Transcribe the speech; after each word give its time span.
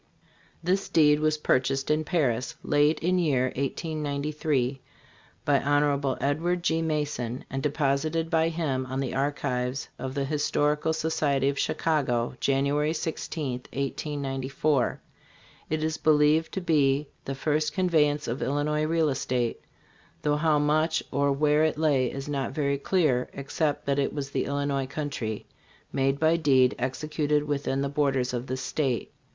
This 0.63 0.89
deed 0.89 1.19
was 1.19 1.37
purchased 1.37 1.91
in 1.91 2.03
Paris, 2.03 2.55
late 2.63 2.97
in 3.01 3.19
year 3.19 3.53
1893, 3.55 4.81
by 5.45 5.59
Hon. 5.59 6.17
Edward 6.19 6.63
G. 6.63 6.81
Mason 6.81 7.45
and 7.51 7.61
deposited 7.61 8.27
by 8.31 8.49
him 8.49 8.87
in 8.91 8.99
the 8.99 9.13
archives 9.13 9.89
of 9.99 10.15
the 10.15 10.25
Historical 10.25 10.91
Society 10.91 11.49
of 11.49 11.59
Chicago, 11.59 12.33
January 12.39 12.93
16, 12.93 13.51
1894. 13.73 14.99
It 15.69 15.83
is 15.83 15.97
believed 15.97 16.51
to 16.53 16.61
be 16.61 17.07
the 17.25 17.35
first 17.35 17.71
conveyance 17.71 18.27
of 18.27 18.41
Illinois 18.41 18.85
real 18.85 19.09
estate, 19.09 19.61
though 20.23 20.37
how 20.37 20.57
much 20.57 21.03
or 21.11 21.31
where 21.31 21.63
it 21.63 21.77
lay 21.77 22.09
is 22.11 22.27
not 22.27 22.53
very 22.53 22.79
clear, 22.79 23.29
ex 23.35 23.53
cept 23.53 23.85
that 23.85 23.99
it 23.99 24.13
was 24.15 24.31
the 24.31 24.45
Illinois 24.45 24.87
country, 24.87 25.45
made 25.93 26.19
by 26.19 26.37
deed 26.37 26.73
executed 26.79 27.43
within 27.43 27.81
the 27.83 27.87
borders 27.87 28.33
of 28.33 28.47
this 28.47 28.61
state. 28.61 29.11